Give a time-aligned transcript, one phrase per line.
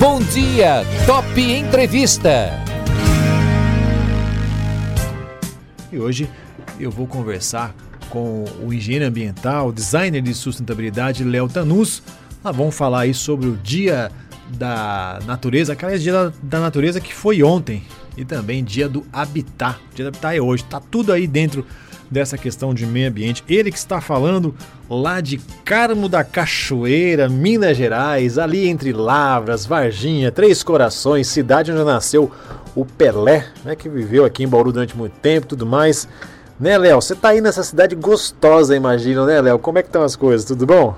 [0.00, 2.48] Bom dia, Top Entrevista.
[5.92, 6.26] E hoje
[6.78, 7.74] eu vou conversar
[8.08, 12.02] com o engenheiro ambiental, designer de sustentabilidade, Léo Tanus.
[12.42, 14.10] Nós vamos falar aí sobre o Dia
[14.48, 17.82] da Natureza, aquele Dia da, Natureza que foi ontem,
[18.16, 19.78] e também Dia do Habitat.
[19.94, 21.66] Dia do Habitat é hoje, tá tudo aí dentro
[22.10, 23.44] dessa questão de meio ambiente.
[23.48, 24.54] Ele que está falando
[24.88, 31.84] lá de Carmo da Cachoeira, Minas Gerais, ali entre Lavras, Varginha, Três Corações, cidade onde
[31.84, 32.30] nasceu
[32.74, 36.08] o Pelé, né, que viveu aqui em Bauru durante muito tempo, tudo mais.
[36.58, 37.00] Né, Léo?
[37.00, 39.58] Você tá aí nessa cidade gostosa, imagino, né, Léo?
[39.58, 40.44] Como é que estão as coisas?
[40.46, 40.94] Tudo bom?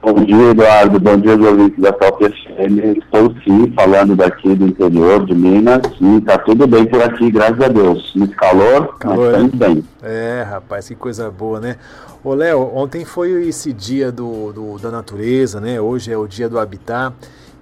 [0.00, 1.00] Bom dia, Eduardo.
[1.00, 2.98] Bom dia, ouvintes da Top FM.
[2.98, 7.60] Estou sim falando daqui do interior de Minas e tá tudo bem por aqui, graças
[7.60, 8.12] a Deus.
[8.14, 9.84] Muito calor, calor mas estamos bem.
[10.02, 11.76] É, rapaz, que coisa boa, né?
[12.22, 15.80] Ô, Léo, ontem foi esse dia do, do, da natureza, né?
[15.80, 17.12] Hoje é o dia do habitat.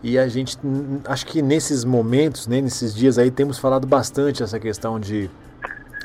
[0.02, 0.58] E a gente,
[1.06, 5.30] acho que nesses momentos, né, nesses dias aí, temos falado bastante essa questão de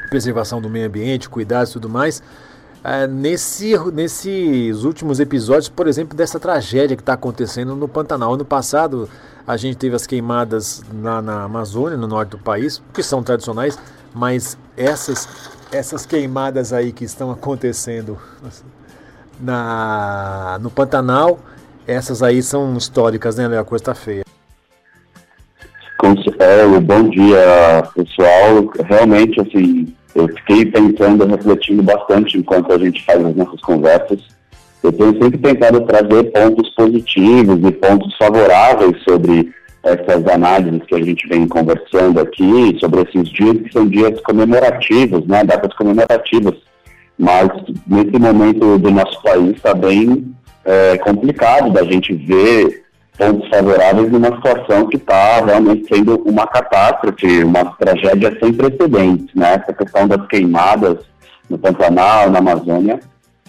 [0.10, 2.24] preservação do meio ambiente, cuidados e tudo mais.
[2.84, 8.34] É, nesse, nesses últimos episódios, por exemplo, dessa tragédia que está acontecendo no Pantanal.
[8.34, 9.08] Ano passado,
[9.46, 13.78] a gente teve as queimadas lá na Amazônia, no norte do país, que são tradicionais,
[14.14, 15.28] mas essas,
[15.72, 18.18] essas queimadas aí que estão acontecendo
[19.40, 21.40] na, no Pantanal,
[21.86, 23.46] essas aí são históricas, né?
[23.58, 24.24] A coisa está feia.
[26.42, 28.68] É, bom dia, pessoal.
[28.90, 34.20] Realmente, assim, eu fiquei pensando, refletindo bastante enquanto a gente faz as nossas conversas.
[34.82, 39.52] Eu tenho sempre tentado trazer pontos positivos e pontos favoráveis sobre
[39.84, 45.28] essas análises que a gente vem conversando aqui, sobre esses dias que são dias comemorativos,
[45.28, 46.56] né, datas comemorativas.
[47.20, 47.50] Mas
[47.86, 50.34] nesse momento do nosso país está bem
[50.66, 52.81] é, complicado da gente ver
[53.18, 59.34] pontos favoráveis numa situação que está realmente sendo uma catástrofe, uma tragédia sem precedentes.
[59.36, 59.54] Né?
[59.54, 60.98] Essa questão das queimadas
[61.50, 63.00] no Pantanal, na Amazônia,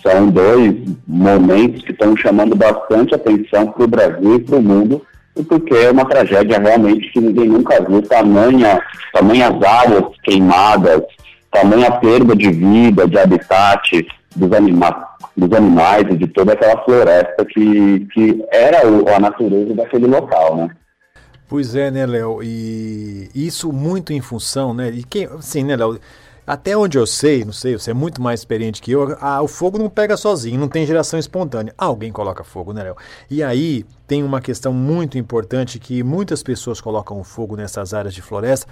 [0.03, 0.75] são dois
[1.07, 5.03] momentos que estão chamando bastante atenção para o Brasil e para o mundo,
[5.49, 11.03] porque é uma tragédia realmente que ninguém nunca viu, tamanha, tamanhas áreas queimadas,
[11.51, 17.45] tamanha perda de vida, de habitat dos animais dos animais e de toda aquela floresta
[17.45, 18.83] que, que era
[19.15, 20.71] a natureza daquele local, né?
[21.49, 22.43] Pois é, né, Léo?
[22.43, 24.91] E isso muito em função, né?
[24.91, 25.99] E quem, assim, né, Léo?
[26.45, 29.47] Até onde eu sei, não sei, você é muito mais experiente que eu, a, o
[29.47, 31.73] fogo não pega sozinho, não tem geração espontânea.
[31.79, 32.97] Alguém coloca fogo, né, Léo?
[33.31, 38.23] E aí tem uma questão muito importante que muitas pessoas colocam fogo nessas áreas de
[38.23, 38.67] floresta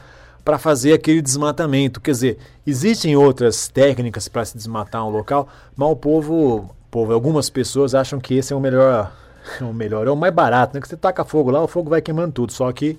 [0.45, 2.01] para fazer aquele desmatamento.
[2.01, 7.51] Quer dizer, existem outras técnicas para se desmatar um local, mas o povo, povo, algumas
[7.51, 9.13] pessoas acham que esse é o melhor,
[9.61, 10.81] o melhor, é o mais barato, né?
[10.81, 12.99] Que você taca fogo lá, o fogo vai queimando tudo, só que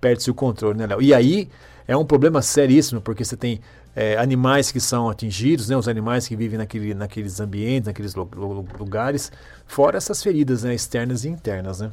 [0.00, 1.00] perde-se o controle, né, Léo?
[1.00, 1.48] E aí
[1.86, 3.60] é um problema seríssimo, porque você tem
[3.96, 9.30] é, animais que são atingidos, né, os animais que vivem naquele, naqueles ambientes, naqueles lugares,
[9.66, 11.90] fora essas feridas né, externas e internas, né?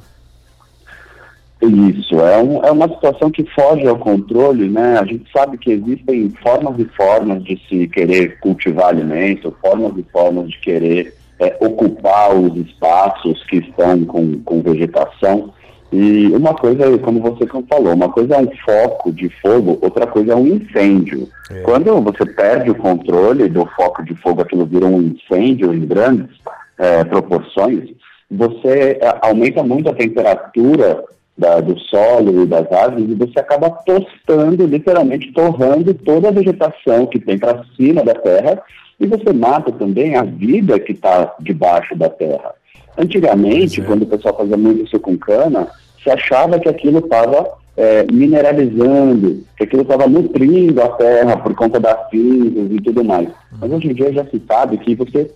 [1.62, 4.98] Isso, é, um, é uma situação que foge ao controle, né?
[4.98, 10.02] A gente sabe que existem formas e formas de se querer cultivar alimento, formas e
[10.10, 15.52] formas de querer é, ocupar os espaços que estão com, com vegetação.
[15.92, 20.32] E uma coisa, como você falou, uma coisa é um foco de fogo, outra coisa
[20.32, 21.28] é um incêndio.
[21.48, 21.60] É.
[21.60, 26.30] Quando você perde o controle do foco de fogo, aquilo vira um incêndio em grandes
[26.76, 27.90] é, proporções,
[28.28, 31.04] você é, aumenta muito a temperatura
[31.36, 37.06] da, do solo e das árvores e você acaba tostando, literalmente torrando toda a vegetação
[37.06, 38.62] que tem para cima da terra
[39.00, 42.54] e você mata também a vida que está debaixo da terra.
[42.96, 43.84] Antigamente, é.
[43.84, 45.68] quando o pessoal fazia muito isso com cana,
[46.02, 51.80] se achava que aquilo estava é, mineralizando, que aquilo estava nutrindo a terra por conta
[51.80, 53.28] das cinzas e tudo mais.
[53.58, 55.30] Mas hoje em dia já se sabe que você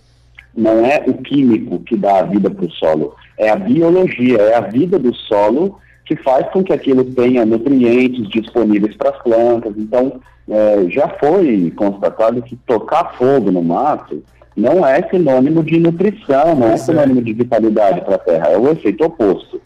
[0.55, 4.55] não é o químico que dá a vida para o solo, é a biologia, é
[4.55, 9.75] a vida do solo que faz com que aquilo tenha nutrientes disponíveis para as plantas.
[9.77, 14.23] Então, é, já foi constatado que tocar fogo no mato
[14.57, 18.71] não é sinônimo de nutrição, não é sinônimo de vitalidade para a terra, é o
[18.71, 19.61] efeito oposto.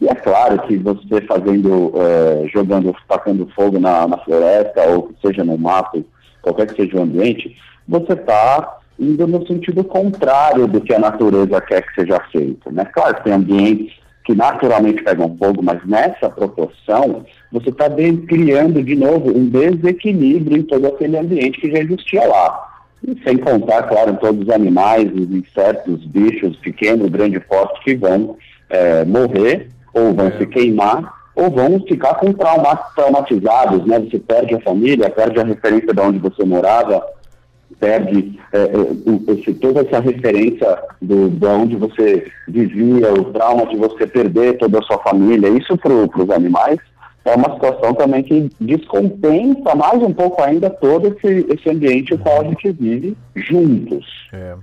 [0.00, 5.14] E é claro que você fazendo, é, jogando, tacando fogo na, na floresta, ou que
[5.26, 6.04] seja no mato,
[6.42, 7.56] qualquer que seja o ambiente,
[7.88, 12.70] você está indo no sentido contrário do que a natureza quer que seja feito.
[12.70, 12.84] Né?
[12.84, 19.30] Claro, tem ambientes que naturalmente pegam fogo, mas nessa proporção, você está criando de novo
[19.30, 22.70] um desequilíbrio em todo aquele ambiente que já existia lá.
[23.06, 27.94] E sem contar, claro, todos os animais, os insetos, os bichos, pequeno, grande, forte, que
[27.94, 28.36] vão
[28.70, 30.38] é, morrer ou vão é.
[30.38, 33.98] se queimar ou vão ficar com trauma, traumatizados, né?
[33.98, 37.04] Você perde a família, perde a referência de onde você morava,
[37.80, 43.76] perde é, é, esse, toda essa referência do, de onde você vivia, o trauma de
[43.76, 45.48] você perder toda a sua família.
[45.48, 46.78] Isso para os animais
[47.24, 52.18] é uma situação também que descompensa mais um pouco ainda todo esse, esse ambiente o
[52.18, 54.06] qual a gente vive juntos.
[54.32, 54.54] É.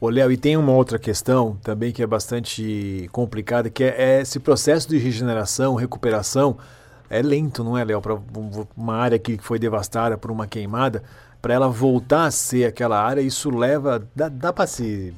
[0.00, 4.20] Ô, Léo, e tem uma outra questão também que é bastante complicada, que é, é
[4.22, 6.56] esse processo de regeneração, recuperação,
[7.08, 8.00] é lento, não é, Léo?
[8.00, 8.18] Para
[8.76, 11.02] uma área que foi devastada por uma queimada,
[11.42, 14.06] para ela voltar a ser aquela área, isso leva.
[14.14, 15.12] Dá, dá para se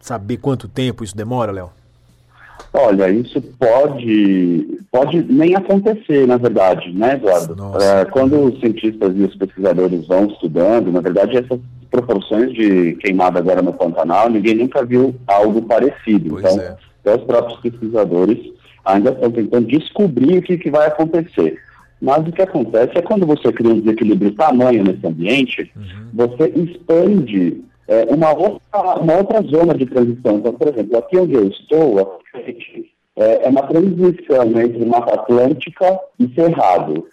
[0.00, 1.70] saber quanto tempo isso demora, Léo?
[2.72, 7.56] Olha, isso pode, pode nem acontecer, na verdade, né, Eduardo?
[7.82, 11.58] É, quando os cientistas e os pesquisadores vão estudando, na verdade, essas
[11.90, 16.30] proporções de queimada agora no Pantanal, ninguém nunca viu algo parecido.
[16.30, 16.76] Pois então, é.
[17.00, 18.38] até os próprios pesquisadores
[18.84, 21.58] ainda estão tentando descobrir o que, que vai acontecer.
[22.00, 25.82] Mas o que acontece é quando você cria um desequilíbrio tamanho nesse ambiente, Uhum.
[26.14, 30.36] você expande é, uma, outra, uma outra zona de transição.
[30.36, 32.20] Então, por exemplo, aqui onde eu estou,
[33.16, 37.04] é, é uma transição entre Mata Atlântica e Cerrado.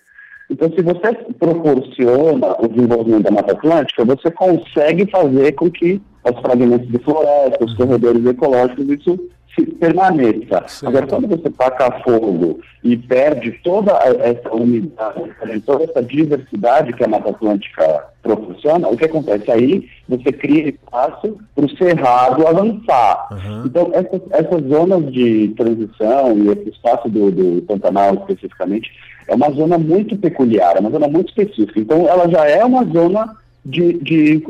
[0.49, 6.39] Então, se você proporciona o desenvolvimento da Mata Atlântica, você consegue fazer com que os
[6.41, 9.19] fragmentos de floresta, os corredores ecológicos, isso
[9.65, 10.65] permaneça.
[10.85, 17.03] Agora, quando você taca fogo e perde toda essa umidade, perde toda essa diversidade que
[17.03, 19.87] a Mata Atlântica proporciona, o que acontece aí?
[20.07, 23.27] Você cria espaço para o cerrado avançar.
[23.31, 23.63] Uhum.
[23.65, 28.91] Então, essas, essas zonas de transição e esse espaço do, do Pantanal especificamente
[29.27, 31.79] é uma zona muito peculiar, é uma zona muito específica.
[31.79, 34.43] Então, ela já é uma zona de, de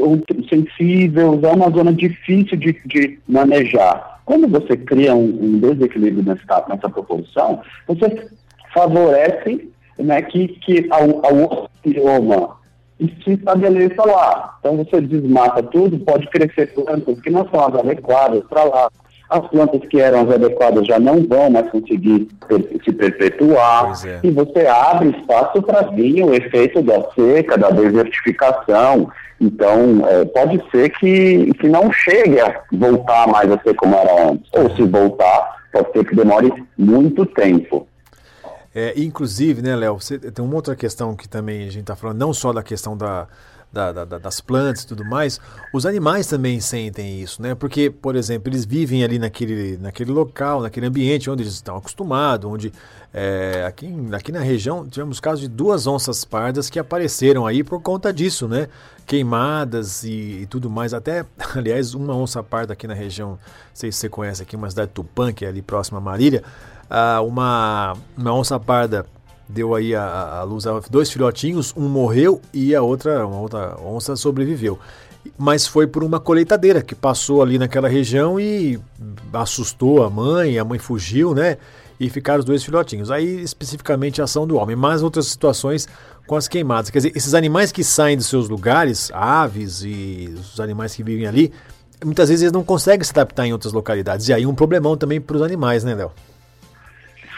[0.47, 4.16] sensível, é uma zona difícil de, de manejar.
[4.27, 8.27] Quando você cria um, um desequilíbrio nessa, nessa proporção, você
[8.73, 12.57] favorece né, que, que ao, ao bioma
[13.23, 14.57] se estabeleça lá.
[14.59, 18.91] Então você desmata tudo, pode crescer plantas que não são as adequadas para lá.
[19.29, 22.27] As plantas que eram as adequadas já não vão mais conseguir
[22.83, 23.91] se perpetuar.
[24.05, 24.19] É.
[24.23, 29.09] E você abre espaço para vir o efeito da seca, da desertificação.
[29.39, 34.29] Então, é, pode ser que, que não chegue a voltar mais a ser como era
[34.31, 34.49] antes.
[34.53, 37.87] Ou se voltar, pode ser que demore muito tempo.
[38.73, 42.19] É, inclusive, né, Léo, você- tem uma outra questão que também a gente está falando,
[42.19, 43.27] não só da questão da,
[43.71, 45.39] da- da- da- das plantas e tudo mais,
[45.73, 47.53] os animais também sentem isso, né?
[47.53, 52.49] Porque, por exemplo, eles vivem ali naquele, naquele local, naquele ambiente onde eles estão acostumados,
[52.49, 52.71] onde
[53.13, 57.81] é, aqui, aqui na região tivemos casos de duas onças pardas que apareceram aí por
[57.81, 58.67] conta disso, né?
[59.05, 60.93] Queimadas e, e tudo mais.
[60.93, 61.25] Até,
[61.55, 63.39] aliás, uma onça parda aqui na região, não
[63.73, 66.43] sei se você conhece aqui, uma cidade de Tupã, que é ali próxima a Marília,
[66.89, 69.05] ah, uma, uma onça parda
[69.47, 73.77] deu aí a, a luz a dois filhotinhos, um morreu e a outra, uma outra
[73.81, 74.77] onça sobreviveu.
[75.37, 78.79] Mas foi por uma colheitadeira que passou ali naquela região e
[79.33, 81.57] assustou a mãe, a mãe fugiu, né?
[81.99, 83.11] E ficaram os dois filhotinhos.
[83.11, 85.87] Aí, especificamente, a ação do homem, mas outras situações
[86.27, 86.89] com as queimadas.
[86.89, 91.25] Quer dizer, esses animais que saem dos seus lugares, aves e os animais que vivem
[91.25, 91.51] ali,
[92.03, 94.27] muitas vezes eles não conseguem se adaptar em outras localidades.
[94.27, 96.11] E aí um problemão também para os animais, né, Léo?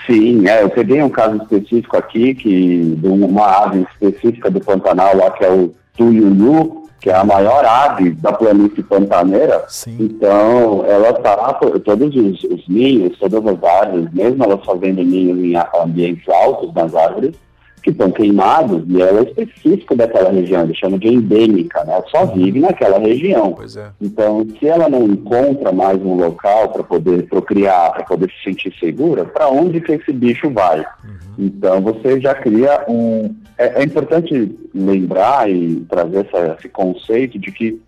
[0.10, 5.16] Sim, é, eu peguei um caso específico aqui, que de uma ave específica do Pantanal
[5.16, 9.64] lá, que é o tuiuiu, que é a maior ave da planície pantaneira.
[9.68, 9.98] Sim.
[10.00, 11.54] Então, ela está,
[11.86, 16.94] todos os, os ninhos, todas as árvores, mesmo elas fazendo ninhos em ambientes altos nas
[16.96, 17.36] árvores,
[17.82, 21.94] que estão queimados, e ela é específica daquela região, eles chamam de endêmica, né?
[21.94, 23.56] Ela só vive naquela região.
[23.78, 23.90] É.
[24.02, 28.74] Então, se ela não encontra mais um local para poder procriar, para poder se sentir
[28.80, 30.86] segura, para onde que esse bicho vai?
[31.38, 33.34] Então, você já cria um.
[33.58, 37.80] É, é importante lembrar e trazer essa- esse conceito de que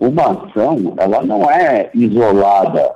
[0.00, 2.92] uma ação, ela não é isolada.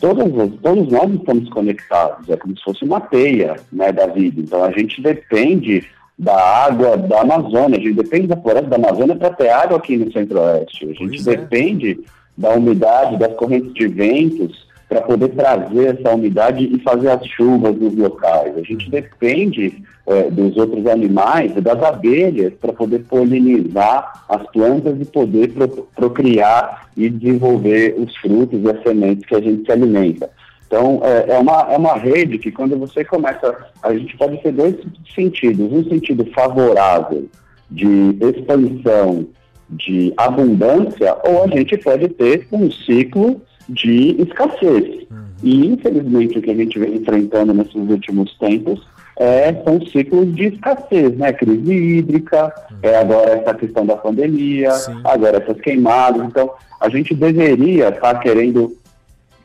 [0.00, 4.40] Todas as- todos nós estamos conectados, é como se fosse uma teia né, da vida.
[4.40, 5.84] Então, a gente depende
[6.18, 6.34] da
[6.66, 10.10] água da Amazônia, a gente depende da floresta da Amazônia para ter água aqui no
[10.12, 10.84] Centro-Oeste.
[10.84, 11.36] A gente Pois é.
[11.36, 12.00] depende
[12.36, 17.76] da umidade, das correntes de ventos, para poder trazer essa umidade e fazer as chuvas
[17.76, 18.58] nos locais.
[18.58, 25.04] A gente depende eh, dos outros animais, das abelhas, para poder polinizar as plantas e
[25.04, 30.28] poder pro- procriar e desenvolver os frutos e as sementes que a gente se alimenta.
[30.66, 34.50] Então, é, é uma, é uma rede que quando você começa, a gente pode ter
[34.50, 34.74] dois
[35.14, 35.72] sentidos.
[35.72, 37.26] Um sentido favorável
[37.70, 39.24] de expansão,
[39.68, 45.06] de abundância, ou a gente pode ter um ciclo de escassez.
[45.42, 48.86] E, infelizmente, o que a gente vem enfrentando nesses últimos tempos
[49.16, 51.32] é, são ciclos de escassez, né?
[51.32, 52.76] Crise hídrica, uhum.
[52.82, 55.00] é agora essa questão da pandemia, Sim.
[55.04, 56.26] agora essas queimadas.
[56.26, 56.50] Então,
[56.80, 58.76] a gente deveria estar tá querendo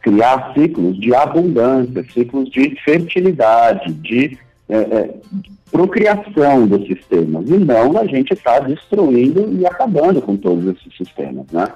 [0.02, 4.38] criar ciclos de abundância, ciclos de fertilidade, de
[4.70, 5.10] é, é,
[5.72, 10.96] procriação dos sistemas, e não a gente estar tá destruindo e acabando com todos esses
[10.96, 11.68] sistemas, né?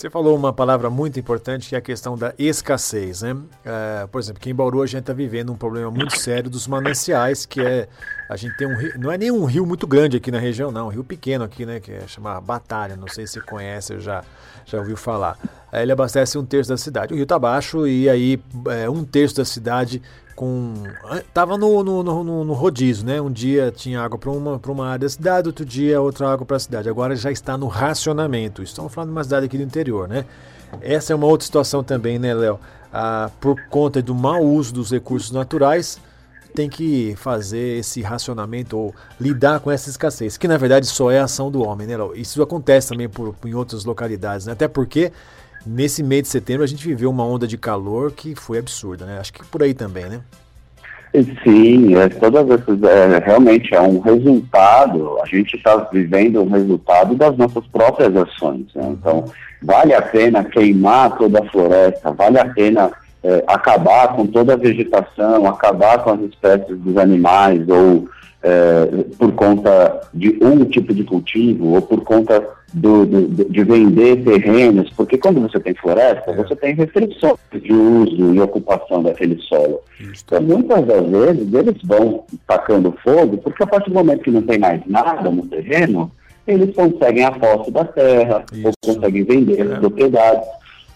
[0.00, 3.36] Você falou uma palavra muito importante que é a questão da escassez, né?
[3.62, 6.66] É, por exemplo, aqui em Bauru a gente está vivendo um problema muito sério dos
[6.66, 7.86] mananciais, que é
[8.26, 10.70] a gente tem um rio, não é nem um rio muito grande aqui na região,
[10.70, 11.80] não, um rio pequeno aqui, né?
[11.80, 14.24] Que é chamado Batalha, não sei se conhece, já
[14.70, 15.38] já ouviu falar.
[15.72, 17.12] Ele abastece um terço da cidade.
[17.12, 20.02] O rio está baixo e aí é, um terço da cidade
[20.34, 20.74] com.
[21.34, 23.20] Tava no, no, no, no, rodízio, né?
[23.20, 26.56] Um dia tinha água para uma, uma área da cidade, outro dia outra água para
[26.56, 26.88] a cidade.
[26.88, 28.62] Agora já está no racionamento.
[28.62, 30.24] Estamos falando de uma cidade aqui do interior, né?
[30.80, 32.58] Essa é uma outra situação também, né, Léo?
[32.92, 36.00] Ah, por conta do mau uso dos recursos naturais,
[36.50, 41.18] tem que fazer esse racionamento ou lidar com essa escassez, que na verdade só é
[41.18, 41.94] ação do homem, né?
[42.14, 44.52] Isso acontece também por, em outras localidades, né?
[44.52, 45.12] Até porque
[45.66, 49.18] Nesse mês de setembro a gente viveu uma onda de calor que foi absurda, né?
[49.20, 50.20] Acho que por aí também, né?
[51.42, 57.16] Sim, é, todas essas, é, realmente é um resultado, a gente está vivendo o resultado
[57.16, 58.66] das nossas próprias ações.
[58.74, 58.90] Né?
[58.90, 59.24] Então,
[59.60, 62.90] vale a pena queimar toda a floresta, vale a pena
[63.22, 68.08] é, acabar com toda a vegetação, acabar com as espécies dos animais, ou
[68.42, 68.86] é,
[69.18, 74.90] por conta de um tipo de cultivo, ou por conta do, do, de vender terrenos,
[74.96, 76.34] porque quando você tem floresta, é.
[76.34, 79.80] você tem restrições de uso e ocupação daquele solo.
[79.98, 80.24] Isso.
[80.26, 84.42] Então, muitas das vezes, eles vão tacando fogo, porque a partir do momento que não
[84.42, 86.10] tem mais nada no terreno,
[86.46, 88.68] eles conseguem a posse da terra, Isso.
[88.68, 89.62] ou conseguem vender é.
[89.62, 90.48] as propriedades,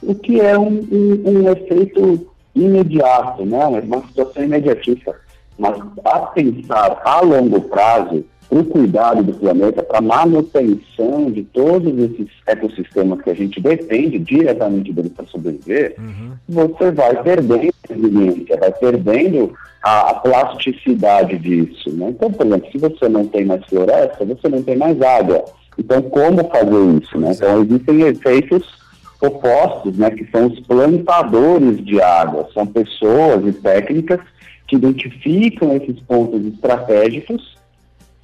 [0.07, 3.67] o que é um, um, um efeito imediato, né?
[3.67, 5.15] uma situação imediatista.
[5.59, 12.29] Mas a pensar a longo prazo, o cuidado do planeta, para manutenção de todos esses
[12.47, 16.33] ecossistemas que a gente depende diretamente deles para sobreviver, uhum.
[16.49, 21.91] você vai perdendo resiliência, vai perdendo a, a, plasticidade disso.
[21.91, 22.11] Né?
[22.11, 25.45] Então, por exemplo, se você não tem mais floresta, você não tem mais água.
[25.79, 27.19] Então, como fazer isso?
[27.19, 27.33] Né?
[27.33, 28.84] Então, existem efeitos
[29.27, 32.49] opostos, né, que são os plantadores de água.
[32.53, 34.21] São pessoas e técnicas
[34.67, 37.57] que identificam esses pontos estratégicos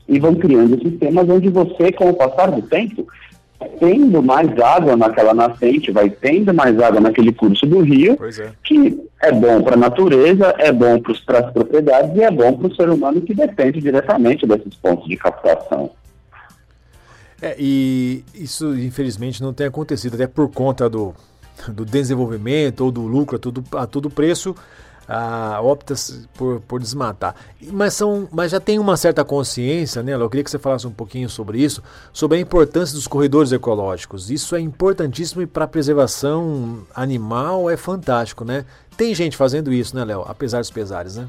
[0.09, 3.07] e vão criando sistemas onde você, com o passar do tempo,
[3.79, 8.51] tendo mais água naquela nascente, vai tendo mais água naquele curso do rio, é.
[8.65, 12.69] que é bom para a natureza, é bom para as propriedades e é bom para
[12.69, 15.91] o ser humano que depende diretamente desses pontos de captação.
[17.43, 21.15] É, e isso infelizmente não tem acontecido, até por conta do,
[21.69, 24.55] do desenvolvimento ou do lucro a todo, a todo preço
[25.13, 25.95] ah, opta
[26.35, 27.35] por, por desmatar.
[27.73, 30.15] Mas, são, mas já tem uma certa consciência, né?
[30.15, 31.83] Eu queria que você falasse um pouquinho sobre isso,
[32.13, 34.31] sobre a importância dos corredores ecológicos.
[34.31, 38.65] Isso é importantíssimo e para a preservação animal é fantástico, né?
[38.97, 40.25] Tem gente fazendo isso, né, Léo?
[40.29, 41.29] Apesar dos pesares, né?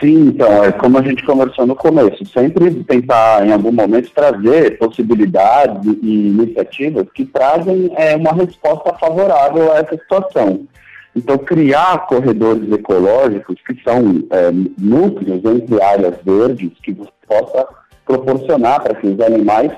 [0.00, 4.78] Sim, então, é como a gente conversou no começo, sempre tentar em algum momento trazer
[4.78, 10.66] possibilidades e iniciativas que trazem é, uma resposta favorável a essa situação.
[11.14, 17.66] Então, criar corredores ecológicos, que são é, núcleos entre áreas verdes, que você possa
[18.04, 19.72] proporcionar para que os animais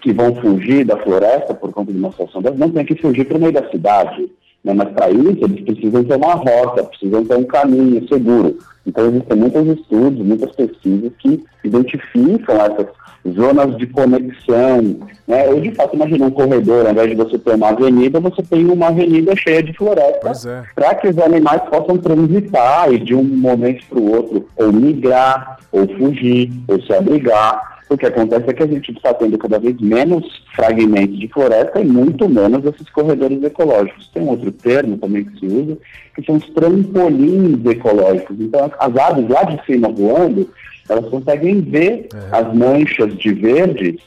[0.00, 3.26] que vão fugir da floresta por conta de uma situação dessa, não tenham que fugir
[3.26, 4.30] para o meio da cidade.
[4.64, 4.72] Né?
[4.74, 8.58] Mas para isso, eles precisam ter uma rota, precisam ter um caminho seguro.
[8.86, 12.86] Então, existem muitos estudos, muitas pesquisas que identificam essas
[13.34, 14.98] zonas de conexão.
[15.26, 15.48] Né?
[15.48, 18.68] Ou, de fato, imagina um corredor, ao invés de você ter uma avenida, você tem
[18.68, 20.62] uma avenida cheia de floresta, é.
[20.74, 25.58] para que os animais possam transitar e de um momento para o outro, ou migrar,
[25.70, 27.71] ou fugir, ou se abrigar.
[27.92, 31.78] O que acontece é que a gente está tendo cada vez menos fragmentos de floresta
[31.78, 34.08] e muito menos esses corredores ecológicos.
[34.14, 35.76] Tem um outro termo também que se usa,
[36.14, 38.40] que são os trampolins ecológicos.
[38.40, 40.48] Então, as aves lá de cima voando,
[40.88, 42.34] elas conseguem ver é.
[42.34, 43.98] as manchas de verde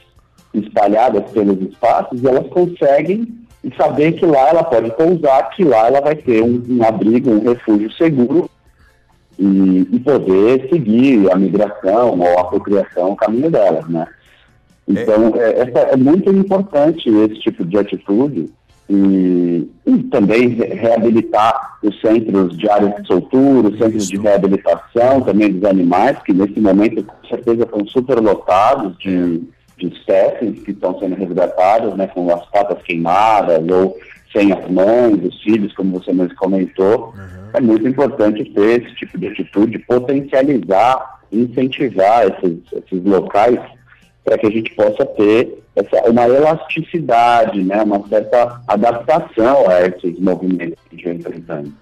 [0.52, 3.28] espalhadas pelos espaços e elas conseguem
[3.76, 7.40] saber que lá ela pode pousar, que lá ela vai ter um, um abrigo, um
[7.40, 8.50] refúgio seguro
[9.38, 14.06] e, e, poder seguir a migração ou a procriação, o caminho delas, né?
[14.88, 15.62] Então, é.
[15.62, 18.50] É, é muito importante esse tipo de atitude
[18.88, 25.52] e, e, também reabilitar os centros de áreas de soltura, os centros de reabilitação também
[25.52, 29.42] dos animais, que nesse momento com certeza estão super lotados de,
[29.76, 33.96] de espécies que estão sendo resgatadas, né, com as patas queimadas ou
[34.32, 37.06] sem as mães, os filhos, como você mesmo comentou.
[37.06, 37.45] Uhum.
[37.56, 43.58] É muito importante ter esse tipo de atitude, potencializar incentivar esses, esses locais
[44.24, 50.18] para que a gente possa ter essa, uma elasticidade, né, uma certa adaptação a esses
[50.18, 51.72] movimentos que a gente vem enfrentando.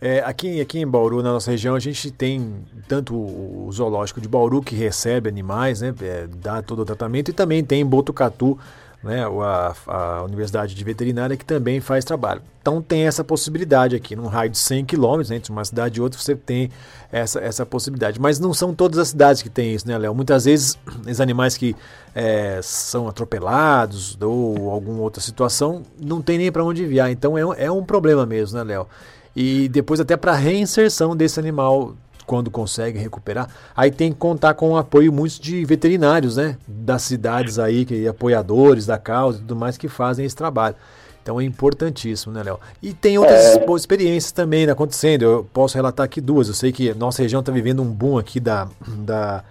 [0.00, 2.54] É, aqui, aqui em Bauru, na nossa região, a gente tem
[2.86, 7.34] tanto o zoológico de Bauru, que recebe animais, né, é, dá todo o tratamento, e
[7.34, 8.58] também tem Botucatu,
[9.06, 12.42] né, a, a Universidade de Veterinária, que também faz trabalho.
[12.60, 16.02] Então tem essa possibilidade aqui, num raio de 100 quilômetros, né, entre uma cidade e
[16.02, 16.70] outra, você tem
[17.12, 18.20] essa, essa possibilidade.
[18.20, 20.14] Mas não são todas as cidades que têm isso, né, Léo?
[20.14, 20.76] Muitas vezes,
[21.08, 21.76] os animais que
[22.14, 27.10] é, são atropelados ou alguma outra situação, não tem nem para onde enviar.
[27.10, 28.86] Então é, é um problema mesmo, né, Léo?
[29.34, 31.94] E depois até para reinserção desse animal
[32.26, 33.48] quando consegue recuperar.
[33.74, 36.56] Aí tem que contar com o apoio muitos de veterinários, né?
[36.66, 40.74] Das cidades aí, que apoiadores da causa e tudo mais que fazem esse trabalho.
[41.22, 42.60] Então é importantíssimo, né, Léo?
[42.80, 43.64] E tem outras é.
[43.74, 45.22] experiências também acontecendo.
[45.22, 46.46] Eu posso relatar aqui duas.
[46.46, 49.42] Eu sei que nossa região está vivendo um boom aqui da, da,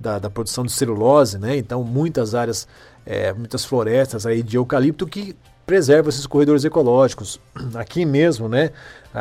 [0.00, 1.56] da, da, produção de celulose, né?
[1.56, 2.66] Então muitas áreas,
[3.04, 5.36] é, muitas florestas aí de eucalipto que
[5.68, 7.38] preserva esses corredores ecológicos.
[7.76, 8.70] Aqui mesmo, né,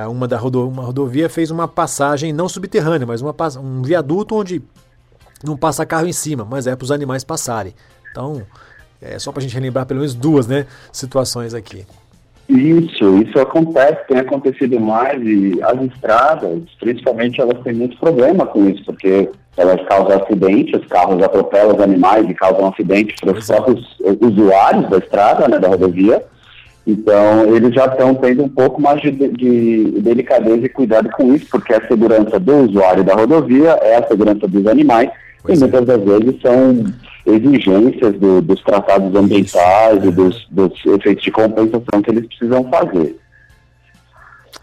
[0.09, 4.61] uma da rodo, uma rodovia fez uma passagem não subterrânea, mas uma, um viaduto onde
[5.43, 7.75] não passa carro em cima, mas é para os animais passarem.
[8.09, 8.41] Então,
[9.01, 11.85] é só para a gente relembrar pelo menos duas né, situações aqui.
[12.47, 18.69] Isso, isso acontece, tem acontecido mais e as estradas, principalmente, elas têm muito problema com
[18.69, 23.49] isso, porque elas causam acidentes, os carros atropelam os animais e causam acidentes para os
[23.49, 23.53] é.
[23.53, 26.23] próprios usuários da estrada, né, da rodovia.
[26.87, 31.45] Então, eles já estão tendo um pouco mais de, de, delicadeza e cuidado com isso,
[31.51, 35.09] porque a segurança do usuário da rodovia é a segurança dos animais,
[35.43, 35.67] pois e é.
[35.67, 36.85] muitas das vezes são
[37.25, 42.63] exigências do, dos tratados ambientais isso, e dos, dos efeitos de compensação que eles precisam
[42.69, 43.17] fazer.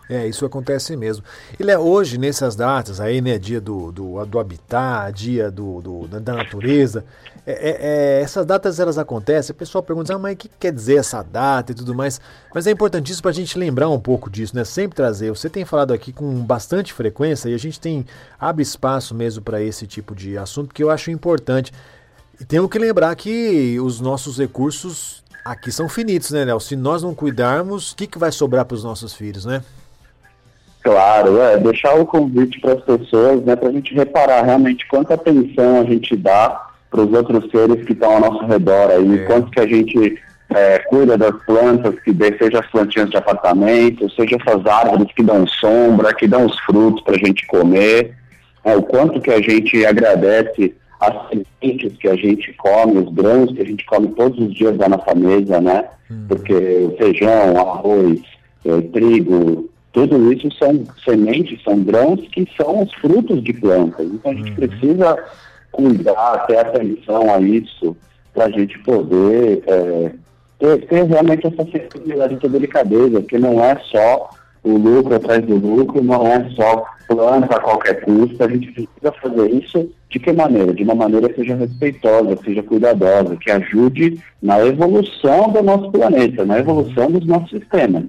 [0.08, 1.24] É, isso acontece mesmo.
[1.58, 6.06] E Léo, hoje, nessas datas aí, né, dia do, do, do habitat, dia do, do
[6.20, 7.04] da natureza,
[7.46, 10.72] é, é, é, essas datas elas acontecem, o pessoal pergunta, ah, mas o que quer
[10.72, 12.20] dizer essa data e tudo mais?
[12.54, 14.64] Mas é importantíssimo para a gente lembrar um pouco disso, né?
[14.64, 15.30] Sempre trazer.
[15.30, 18.07] Você tem falado aqui com bastante frequência e a gente tem
[18.38, 21.72] abre espaço mesmo para esse tipo de assunto que eu acho importante.
[22.40, 26.59] E temos que lembrar que os nossos recursos aqui são finitos, né, Léo?
[26.59, 29.62] Se nós não cuidarmos, o que, que vai sobrar para os nossos filhos, né?
[30.85, 35.14] Claro, é deixar o convite para as pessoas, né, para a gente reparar realmente quanta
[35.14, 39.25] atenção a gente dá para os outros seres que estão ao nosso redor aí, é.
[39.25, 40.18] quanto que a gente
[40.51, 45.23] é, cuida das plantas, que dê, seja as plantinhas de apartamento, seja essas árvores que
[45.23, 48.14] dão sombra, que dão os frutos para a gente comer,
[48.62, 53.51] é, o quanto que a gente agradece as sementes que a gente come, os grãos
[53.53, 55.85] que a gente come todos os dias da nossa mesa, né?
[56.11, 56.27] Hum.
[56.29, 58.20] Porque feijão, arroz,
[58.66, 64.04] é, trigo, tudo isso são sementes, são grãos que são os frutos de plantas.
[64.04, 64.54] Então a gente hum.
[64.57, 65.24] precisa
[65.70, 67.96] cuidar, ter atenção a isso,
[68.35, 70.11] para a gente poder é,
[70.59, 74.30] ter, ter, realmente essa sensibilidade, essa delicadeza, que não é só
[74.64, 79.12] o lucro atrás do lucro, não é só planta a qualquer custo, a gente precisa
[79.22, 80.72] fazer isso de que maneira?
[80.72, 85.92] De uma maneira que seja respeitosa, que seja cuidadosa, que ajude na evolução do nosso
[85.92, 88.04] planeta, na evolução dos nossos sistemas.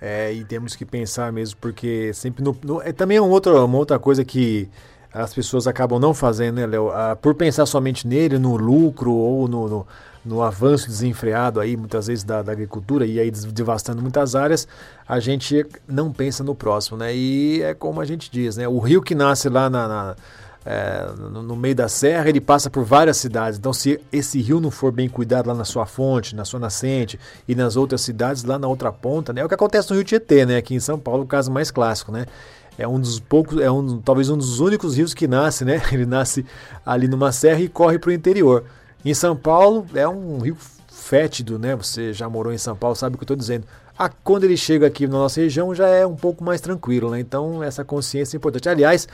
[0.00, 3.78] É, e temos que pensar mesmo, porque sempre no, no é também um outro, uma
[3.78, 4.68] outra coisa que
[5.12, 6.90] as pessoas acabam não fazendo, né, Léo?
[6.90, 9.86] Ah, por pensar somente nele, no lucro ou no, no,
[10.22, 14.68] no avanço desenfreado aí, muitas vezes, da, da, agricultura e aí devastando muitas áreas,
[15.08, 17.16] a gente não pensa no próximo, né?
[17.16, 18.68] E é como a gente diz, né?
[18.68, 20.16] O rio que nasce lá na, na
[20.66, 23.56] é, no, no, meio da serra, ele passa por várias cidades.
[23.56, 27.20] Então, se esse rio não for bem cuidado lá na sua fonte, na sua nascente
[27.46, 29.42] e nas outras cidades, lá na outra ponta, né?
[29.42, 30.56] É o que acontece no Rio Tietê, né?
[30.56, 32.26] Aqui em São Paulo, o caso mais clássico, né?
[32.78, 35.80] é um dos poucos, é um, talvez um dos únicos rios que nasce, né?
[35.90, 36.44] Ele nasce
[36.84, 38.64] ali numa serra e corre para o interior.
[39.04, 40.56] Em São Paulo é um rio
[40.88, 41.74] fétido, né?
[41.76, 43.66] Você já morou em São Paulo, sabe o que eu estou dizendo.
[43.98, 47.18] Ah, quando ele chega aqui na nossa região já é um pouco mais tranquilo, né?
[47.18, 48.68] Então essa consciência é importante.
[48.68, 49.08] Aliás,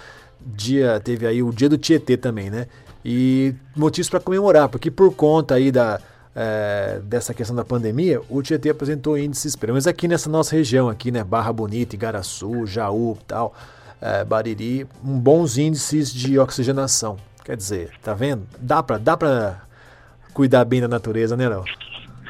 [0.47, 2.67] dia teve aí o dia do Tietê também, né?
[3.05, 6.01] E motivos para comemorar, porque por conta aí da
[6.35, 10.89] é, dessa questão da pandemia, o Tietê apresentou índices, pelo menos aqui nessa nossa região,
[10.89, 13.55] aqui, né, Barra Bonita, Igaraçu, Jaú, tal,
[14.01, 17.19] é, Bariri, um bons índices de oxigenação.
[17.45, 18.47] Quer dizer, tá vendo?
[18.59, 19.63] Dá para dá pra
[20.33, 21.65] cuidar bem da natureza, né, Léo?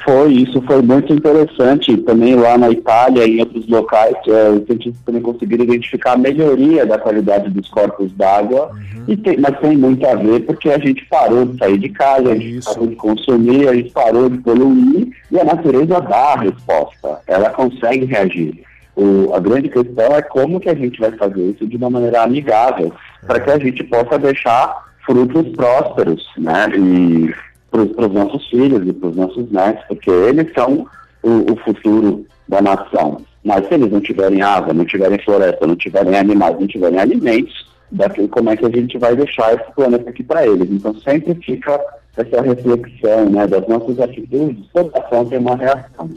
[0.03, 1.95] Foi, isso foi muito interessante.
[1.97, 6.17] Também lá na Itália e em outros locais, é, os cientistas também conseguiram identificar a
[6.17, 8.71] melhoria da qualidade dos corpos d'água.
[9.07, 9.15] Uhum.
[9.17, 12.35] Tem, mas tem muito a ver porque a gente parou de sair de casa, a
[12.35, 12.73] gente isso.
[12.73, 17.19] parou de consumir, a gente parou de poluir e a natureza dá a resposta.
[17.27, 18.61] Ela consegue reagir.
[18.95, 22.21] O, a grande questão é como que a gente vai fazer isso de uma maneira
[22.21, 22.91] amigável
[23.25, 26.69] para que a gente possa deixar frutos prósperos, né?
[26.75, 27.33] E
[27.73, 30.85] para os nossos filhos e para os nossos netos, porque eles são
[31.23, 33.17] o, o, futuro da nação.
[33.43, 37.67] Mas se eles não tiverem água, não tiverem floresta, não tiverem animais, não tiverem alimentos,
[37.91, 40.69] daqui como é que a gente vai deixar esse planeta aqui para eles?
[40.69, 41.79] Então sempre fica
[42.15, 46.09] essa reflexão né, das nossas atitudes, toda ação tem uma reação.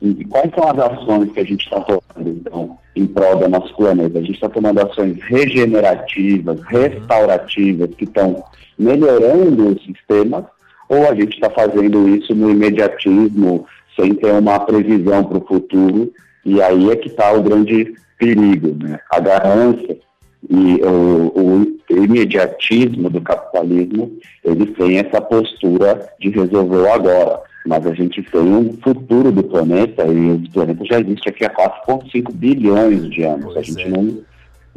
[0.00, 3.74] E quais são as ações que a gente está tomando, então, em prol do nosso
[3.76, 4.18] planeta?
[4.18, 8.44] A gente está tomando ações regenerativas, restaurativas, que estão
[8.78, 10.48] melhorando o sistema,
[10.88, 13.66] ou a gente está fazendo isso no imediatismo,
[13.98, 16.12] sem ter uma previsão para o futuro,
[16.44, 18.98] e aí é que está o grande perigo, né?
[19.10, 19.96] A ganância
[20.48, 24.12] e o, o, imediatismo do capitalismo,
[24.44, 27.40] ele tem essa postura de resolver o agora.
[27.66, 31.50] Mas a gente tem um futuro do planeta e o planeta já existe aqui há
[31.50, 33.44] 4,5 bilhões de anos.
[33.46, 33.88] Pois a gente é.
[33.88, 34.18] não,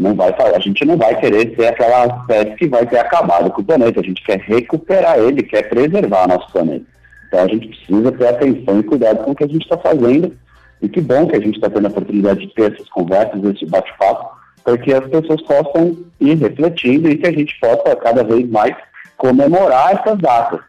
[0.02, 3.62] não vai a gente não vai querer ser aquela espécie que vai ter acabado com
[3.62, 4.00] o planeta.
[4.00, 6.86] A gente quer recuperar ele, quer preservar nosso planeta.
[7.28, 10.36] Então a gente precisa ter atenção e cuidado com o que a gente está fazendo.
[10.82, 13.66] E que bom que a gente está tendo a oportunidade de ter essas conversas, esse
[13.68, 18.50] bate-papo, para que as pessoas possam ir refletindo e que a gente possa cada vez
[18.50, 18.76] mais
[19.18, 20.60] comemorar essas datas.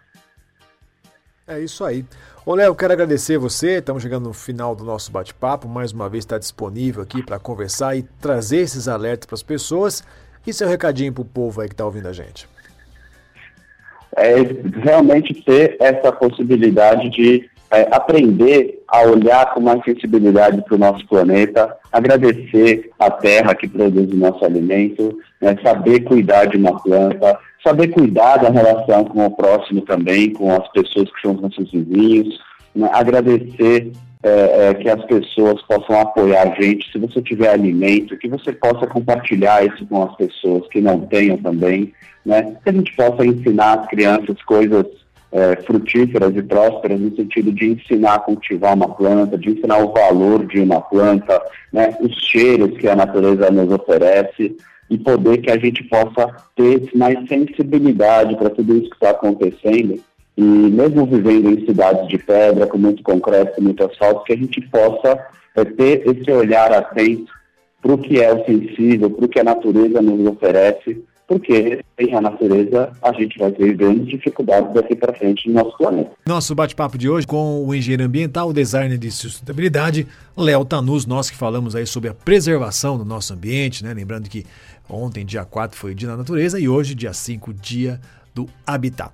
[1.46, 2.04] É isso aí.
[2.46, 6.22] Ô Léo, quero agradecer você, estamos chegando no final do nosso bate-papo, mais uma vez
[6.24, 10.04] está disponível aqui para conversar e trazer esses alertas para as pessoas
[10.46, 12.48] e seu recadinho para o povo aí que está ouvindo a gente.
[14.16, 14.34] É
[14.84, 21.06] realmente ter essa possibilidade de é, aprender a olhar com mais sensibilidade para o nosso
[21.08, 27.38] planeta, agradecer a terra que produz o nosso alimento, né, saber cuidar de uma planta,
[27.64, 32.38] saber cuidar da relação com o próximo também, com as pessoas que são nossos vizinhos,
[32.74, 33.90] né, agradecer
[34.22, 38.52] é, é, que as pessoas possam apoiar a gente, se você tiver alimento, que você
[38.52, 41.92] possa compartilhar isso com as pessoas que não tenham também,
[42.24, 45.01] né, que a gente possa ensinar as crianças coisas
[45.32, 49.92] é, frutíferas e prósperas no sentido de ensinar a cultivar uma planta, de ensinar o
[49.92, 51.42] valor de uma planta,
[51.72, 54.54] né, os cheiros que a natureza nos oferece
[54.90, 59.98] e poder que a gente possa ter mais sensibilidade para tudo isso que está acontecendo
[60.36, 64.60] e mesmo vivendo em cidades de pedra, com muito concreto, muito asfalto, que a gente
[64.68, 65.18] possa
[65.56, 67.32] é, ter esse olhar atento
[67.80, 72.14] para o que é o sensível, para o que a natureza nos oferece porque sem
[72.14, 76.10] a natureza a gente vai ter grandes dificuldades daqui para frente no nosso planeta.
[76.26, 81.36] Nosso bate-papo de hoje com o engenheiro ambiental, designer de sustentabilidade, Léo Tanus, nós que
[81.36, 83.94] falamos aí sobre a preservação do nosso ambiente, né?
[83.94, 84.44] Lembrando que
[84.90, 87.98] ontem, dia 4, foi o Dia da Natureza e hoje, dia 5, Dia
[88.34, 89.10] do Habitat.